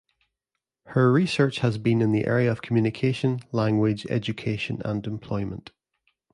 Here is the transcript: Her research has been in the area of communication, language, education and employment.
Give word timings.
Her 0.87 1.11
research 1.13 1.59
has 1.59 1.77
been 1.77 2.01
in 2.01 2.11
the 2.11 2.25
area 2.25 2.51
of 2.51 2.63
communication, 2.63 3.39
language, 3.51 4.07
education 4.09 4.81
and 4.83 5.05
employment. 5.05 5.69